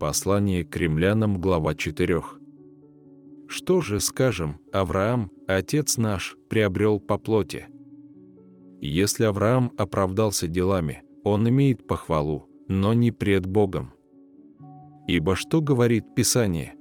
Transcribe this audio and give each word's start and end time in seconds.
Послание 0.00 0.64
к 0.64 0.74
римлянам, 0.78 1.38
глава 1.38 1.74
4. 1.74 2.22
Что 3.48 3.82
же 3.82 4.00
скажем, 4.00 4.58
Авраам, 4.72 5.30
отец 5.46 5.98
наш, 5.98 6.38
приобрел 6.48 6.98
по 6.98 7.18
плоти? 7.18 7.66
Если 8.80 9.24
Авраам 9.24 9.72
оправдался 9.76 10.48
делами, 10.48 11.02
он 11.22 11.46
имеет 11.50 11.86
похвалу, 11.86 12.48
но 12.66 12.94
не 12.94 13.12
пред 13.12 13.44
Богом. 13.44 13.92
Ибо 15.06 15.36
что 15.36 15.60
говорит 15.60 16.14
Писание? 16.14 16.72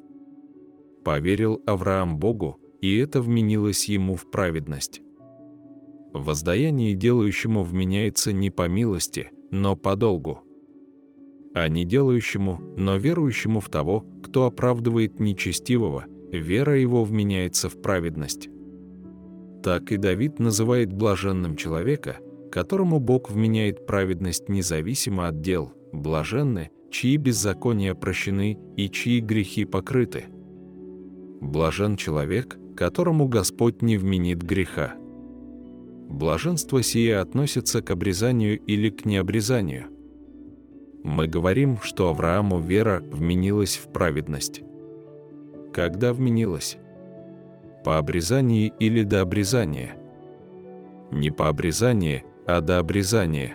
Поверил 1.04 1.62
Авраам 1.66 2.20
Богу, 2.20 2.58
и 2.80 2.96
это 2.96 3.22
вменилось 3.22 3.90
ему 3.90 4.16
в 4.16 4.32
праведность. 4.32 5.02
Воздаяние 6.14 6.96
делающему 6.96 7.64
вменяется 7.64 8.32
не 8.32 8.50
по 8.50 8.70
милости, 8.70 9.30
но 9.52 9.76
по 9.76 9.98
долгу. 9.98 10.40
А 11.54 11.68
не 11.68 11.84
делающему, 11.86 12.76
но 12.78 12.98
верующему 12.98 13.60
в 13.60 13.70
того, 13.70 14.06
кто 14.24 14.46
оправдывает 14.46 15.20
нечестивого, 15.20 16.06
вера 16.32 16.78
его 16.78 17.04
вменяется 17.04 17.70
в 17.70 17.82
праведность. 17.82 18.50
Так 19.64 19.92
и 19.92 19.98
Давид 19.98 20.40
называет 20.40 20.94
блаженным 20.94 21.56
человека, 21.56 22.18
которому 22.52 23.00
Бог 23.00 23.30
вменяет 23.30 23.86
праведность 23.86 24.48
независимо 24.48 25.28
от 25.28 25.42
дел, 25.42 25.74
блаженны, 25.92 26.70
чьи 26.92 27.18
беззакония 27.18 27.94
прощены 27.94 28.58
и 28.78 28.90
чьи 28.90 29.20
грехи 29.20 29.66
покрыты. 29.66 30.26
Блажен 31.42 31.98
человек, 31.98 32.58
которому 32.76 33.28
Господь 33.28 33.82
не 33.82 33.98
вменит 33.98 34.42
греха. 34.42 34.96
Блаженство 36.10 36.82
сие 36.82 37.20
относится 37.20 37.82
к 37.82 37.92
обрезанию 37.92 38.60
или 38.60 38.90
к 38.90 39.06
необрезанию. 39.06 39.88
Мы 41.04 41.28
говорим, 41.28 41.80
что 41.82 42.10
Аврааму 42.10 42.60
вера 42.60 43.02
вменилась 43.12 43.78
в 43.78 43.92
праведность. 43.92 44.62
Когда 45.74 46.14
вменилась? 46.14 46.78
По 47.84 47.98
обрезании 47.98 48.74
или 48.80 49.04
до 49.04 49.22
обрезания? 49.22 49.96
Не 51.12 51.32
по 51.32 51.48
обрезанию, 51.48 52.24
а 52.46 52.62
до 52.62 52.80
обрезания. 52.80 53.54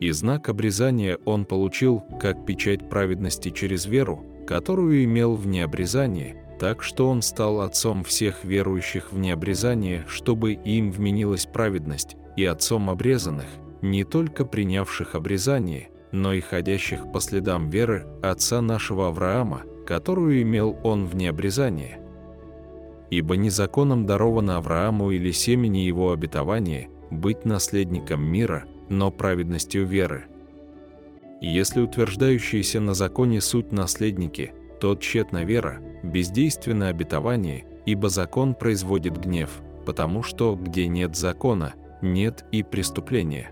И 0.00 0.10
знак 0.10 0.48
обрезания 0.48 1.18
он 1.24 1.44
получил 1.44 2.02
как 2.20 2.44
печать 2.46 2.88
праведности 2.88 3.50
через 3.50 3.86
веру, 3.86 4.24
которую 4.46 5.04
имел 5.04 5.34
в 5.34 5.46
необрезании– 5.46 6.36
так 6.58 6.82
что 6.82 7.08
он 7.08 7.22
стал 7.22 7.60
отцом 7.60 8.04
всех 8.04 8.44
верующих 8.44 9.12
в 9.12 9.18
необрезание, 9.18 10.04
чтобы 10.08 10.52
им 10.52 10.90
вменилась 10.90 11.46
праведность, 11.46 12.16
и 12.36 12.44
отцом 12.44 12.90
обрезанных, 12.90 13.46
не 13.82 14.04
только 14.04 14.44
принявших 14.44 15.14
обрезание, 15.14 15.88
но 16.14 16.32
и 16.32 16.40
ходящих 16.40 17.10
по 17.12 17.20
следам 17.20 17.68
веры 17.68 18.06
отца 18.22 18.60
нашего 18.60 19.08
Авраама, 19.08 19.62
которую 19.86 20.40
имел 20.42 20.78
он 20.82 21.06
в 21.06 21.14
необрезании. 21.14 21.98
Ибо 23.10 23.36
незаконом 23.36 24.06
даровано 24.06 24.56
Аврааму 24.56 25.10
или 25.10 25.30
семени 25.30 25.78
его 25.78 26.12
обетования 26.12 26.88
быть 27.10 27.44
наследником 27.44 28.24
мира, 28.24 28.64
но 28.88 29.10
праведностью 29.10 29.86
веры. 29.86 30.24
Если 31.40 31.80
утверждающиеся 31.80 32.80
на 32.80 32.94
законе 32.94 33.40
суть 33.40 33.72
наследники– 33.72 34.52
то 34.84 34.94
тщетна 34.96 35.44
вера, 35.44 35.80
бездейственно 36.02 36.88
обетование, 36.88 37.64
ибо 37.86 38.10
закон 38.10 38.54
производит 38.54 39.16
гнев, 39.16 39.62
потому 39.86 40.22
что 40.22 40.54
где 40.60 40.88
нет 40.88 41.16
закона, 41.16 41.72
нет 42.02 42.44
и 42.52 42.62
преступления. 42.62 43.50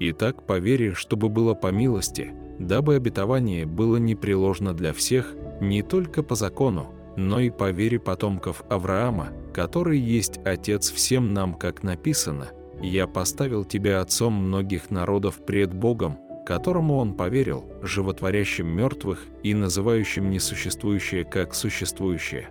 Итак, 0.00 0.46
по 0.46 0.58
вере, 0.58 0.94
чтобы 0.94 1.28
было 1.28 1.54
по 1.54 1.68
милости, 1.72 2.32
дабы 2.58 2.94
обетование 2.94 3.66
было 3.66 3.96
непреложно 3.96 4.74
для 4.74 4.92
всех, 4.92 5.34
не 5.60 5.82
только 5.82 6.22
по 6.22 6.34
закону, 6.34 6.94
но 7.16 7.40
и 7.40 7.50
по 7.50 7.70
вере 7.70 7.98
потомков 7.98 8.62
Авраама, 8.70 9.30
который 9.52 9.98
есть 9.98 10.38
Отец 10.44 10.92
всем 10.92 11.34
нам, 11.34 11.54
как 11.54 11.82
написано, 11.82 12.48
«Я 12.80 13.08
поставил 13.08 13.64
тебя 13.64 14.00
отцом 14.00 14.34
многих 14.34 14.92
народов 14.92 15.44
пред 15.44 15.74
Богом, 15.74 16.18
которому 16.46 16.96
он 16.96 17.14
поверил, 17.14 17.66
животворящим 17.82 18.68
мертвых 18.68 19.26
и 19.42 19.52
называющим 19.52 20.30
несуществующее 20.30 21.24
как 21.24 21.54
существующее. 21.54 22.48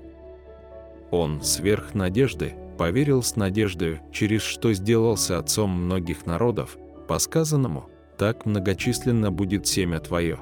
Он, 1.09 1.41
сверх 1.41 1.95
надежды, 1.95 2.53
поверил 2.77 3.23
с 3.23 3.35
надеждой, 3.35 4.01
через 4.11 4.41
что 4.41 4.71
сделался 4.73 5.39
отцом 5.39 5.71
многих 5.71 6.25
народов, 6.25 6.77
по 7.07 7.19
сказанному, 7.19 7.89
так 8.17 8.45
многочисленно 8.45 9.31
будет 9.31 9.67
семя 9.67 9.99
твое. 9.99 10.39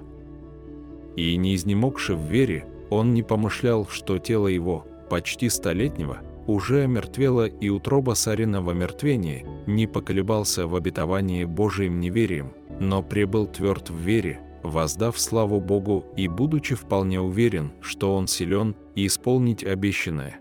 И 1.15 1.35
не 1.37 1.55
изнемогши 1.55 2.15
в 2.15 2.21
вере, 2.21 2.65
он 2.89 3.13
не 3.13 3.23
помышлял, 3.23 3.87
что 3.87 4.17
тело 4.17 4.47
его, 4.47 4.85
почти 5.09 5.49
столетнего, 5.49 6.19
уже 6.47 6.83
омертвело 6.83 7.47
и 7.47 7.69
утроба 7.69 8.13
Сарина 8.13 8.61
в 8.61 8.69
омертвении, 8.69 9.45
не 9.65 9.87
поколебался 9.87 10.67
в 10.67 10.75
обетовании 10.75 11.45
Божиим 11.45 11.99
неверием, 11.99 12.53
но 12.79 13.01
прибыл 13.01 13.47
тверд 13.47 13.89
в 13.89 13.97
вере, 13.97 14.41
воздав 14.61 15.19
славу 15.19 15.59
Богу 15.59 16.05
и 16.15 16.27
будучи 16.27 16.75
вполне 16.75 17.19
уверен, 17.19 17.71
что 17.81 18.15
он 18.15 18.27
силен 18.27 18.75
и 18.95 19.07
исполнить 19.07 19.63
обещанное. 19.63 20.39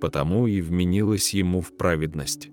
Потому 0.00 0.46
и 0.46 0.60
вменилось 0.60 1.32
ему 1.32 1.60
в 1.60 1.76
праведность. 1.76 2.50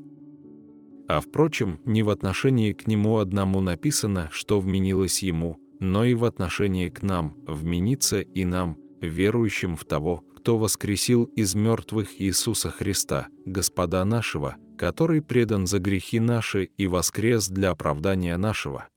А 1.09 1.22
впрочем, 1.22 1.80
не 1.86 2.03
в 2.03 2.12
отношении 2.12 2.72
к 2.72 2.86
нему 2.86 3.18
одному 3.18 3.62
написано, 3.62 4.30
что 4.31 4.59
вменилось 4.59 5.24
ему, 5.24 5.58
но 5.80 6.06
и 6.06 6.14
в 6.14 6.24
отношении 6.24 6.90
к 6.90 7.02
нам 7.02 7.36
вменится 7.47 8.22
и 8.22 8.46
нам, 8.46 8.78
верующим 9.02 9.75
в 9.75 9.86
того, 9.86 10.24
кто 10.38 10.59
воскресил 10.59 11.24
из 11.24 11.56
мертвых 11.56 12.22
Иисуса 12.22 12.69
Христа, 12.69 13.28
Господа 13.48 14.06
нашего, 14.06 14.58
который 14.78 15.24
предан 15.24 15.66
за 15.66 15.80
грехи 15.80 16.19
наши 16.19 16.66
и 16.78 16.86
воскрес 16.86 17.50
для 17.50 17.72
оправдания 17.72 18.38
нашего. 18.38 18.88